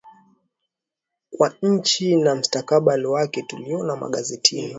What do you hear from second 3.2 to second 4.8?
Tuliona magazetini